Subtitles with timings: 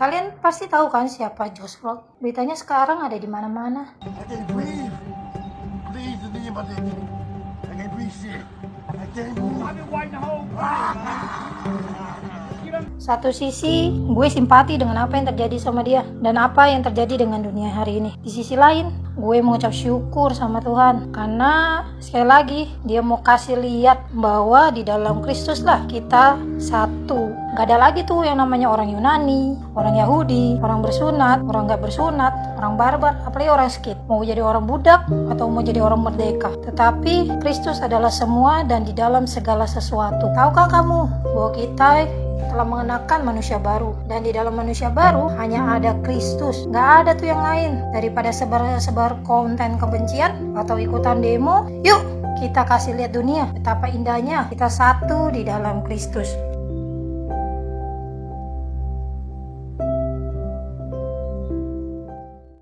[0.00, 2.00] Kalian pasti tahu kan siapa Josh Vlog?
[2.24, 3.92] Beritanya sekarang ada di mana-mana.
[4.00, 4.88] I can't breathe.
[13.10, 17.42] Satu sisi, gue simpati dengan apa yang terjadi sama dia dan apa yang terjadi dengan
[17.42, 18.14] dunia hari ini.
[18.22, 18.86] Di sisi lain,
[19.18, 25.26] gue mengucap syukur sama Tuhan karena sekali lagi dia mau kasih lihat bahwa di dalam
[25.26, 27.34] Kristus lah kita satu.
[27.58, 32.30] Gak ada lagi tuh yang namanya orang Yunani, orang Yahudi, orang bersunat, orang gak bersunat,
[32.62, 33.98] orang barbar, apalagi orang skit.
[34.06, 35.02] Mau jadi orang budak
[35.34, 36.54] atau mau jadi orang merdeka.
[36.62, 40.30] Tetapi Kristus adalah semua dan di dalam segala sesuatu.
[40.30, 41.00] Tahukah kamu
[41.34, 42.06] bahwa kita
[42.50, 43.94] telah mengenakan manusia baru.
[44.10, 46.66] Dan di dalam manusia baru hanya ada Kristus.
[46.68, 47.72] Nggak ada tuh yang lain.
[47.94, 52.02] Daripada sebar-sebar konten kebencian atau ikutan demo yuk
[52.40, 56.32] kita kasih lihat dunia betapa indahnya kita satu di dalam Kristus